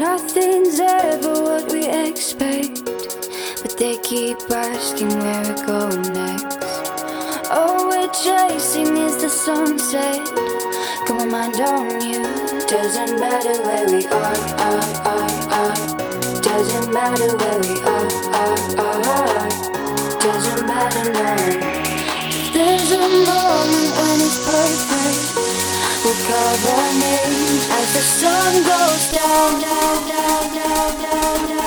Nothing's 0.00 0.80
ever 0.80 1.42
what 1.42 1.70
we 1.70 1.86
expect, 1.86 2.86
but 3.60 3.76
they 3.76 3.98
keep 3.98 4.38
asking 4.50 5.10
where 5.10 5.42
we're 5.42 5.66
going 5.66 6.14
next. 6.14 7.50
All 7.50 7.86
we're 7.86 8.08
chasing 8.08 8.96
is 8.96 9.20
the 9.20 9.28
sunset. 9.28 10.26
Come 11.06 11.18
on, 11.20 11.30
mind 11.30 11.60
on 11.60 12.00
you. 12.00 12.22
Doesn't 12.66 13.20
matter 13.20 13.62
where 13.62 13.86
we 13.92 14.06
are, 14.06 14.40
are, 14.68 14.88
are, 15.04 15.30
are. 15.60 16.40
Doesn't 16.40 16.90
matter 16.94 17.36
where 17.36 17.60
we 17.60 17.76
are, 17.82 18.10
are, 18.40 18.58
are. 18.80 19.48
Doesn't 20.18 20.66
matter 20.66 21.12
now. 21.12 21.36
There's 22.54 22.90
a 22.92 23.04
moment 23.28 23.90
when 23.98 24.20
it's 24.22 24.38
perfect. 24.48 25.49
We'll 26.02 26.14
call 26.14 26.56
our 26.78 26.92
names 26.94 27.68
as 27.68 27.92
the 27.92 28.00
sun 28.00 28.62
goes 28.64 29.12
down, 29.12 29.60
down, 29.60 30.08
down, 30.08 30.54
down, 30.56 31.02
down, 31.02 31.59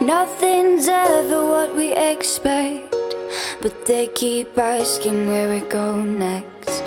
Nothing's 0.00 0.88
ever 0.88 1.44
what 1.46 1.74
we 1.74 1.92
expect, 1.92 2.94
but 3.62 3.86
they 3.86 4.08
keep 4.08 4.56
asking 4.58 5.26
where 5.26 5.48
we 5.48 5.60
go 5.68 6.00
next. 6.02 6.82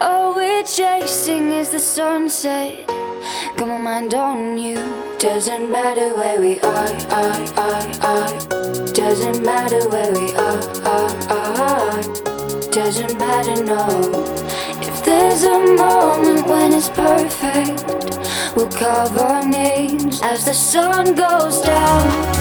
All 0.00 0.34
we're 0.34 0.64
chasing 0.64 1.52
is 1.52 1.70
the 1.70 1.78
sunset. 1.78 2.84
Come 3.56 3.70
on, 3.70 3.82
mind 3.82 4.14
on 4.14 4.58
you. 4.58 4.76
Doesn't 5.18 5.70
matter 5.70 6.14
where 6.16 6.40
we 6.40 6.58
are, 6.60 6.92
are, 7.12 7.42
are, 7.56 7.86
are. 8.10 8.86
Doesn't 8.92 9.44
matter 9.44 9.88
where 9.88 10.12
we 10.12 10.34
are, 10.34 10.62
are, 10.82 11.14
are. 11.30 12.02
Doesn't 12.72 13.18
matter, 13.18 13.62
no. 13.62 13.86
If 14.80 15.04
there's 15.04 15.44
a 15.44 15.60
moment 15.60 16.46
when 16.48 16.72
it's 16.72 16.88
perfect, 16.88 17.86
we'll 18.56 18.70
carve 18.72 19.16
our 19.16 19.46
names 19.46 20.20
as 20.22 20.44
the 20.44 20.54
sun 20.54 21.14
goes 21.14 21.60
down. 21.62 22.31